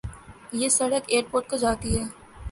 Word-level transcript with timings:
یہ 0.59 0.69
سڑک 0.69 1.03
year 1.07 1.23
port 1.31 1.45
کو 1.49 1.57
جاتی 1.57 1.89
ہے 1.97 2.03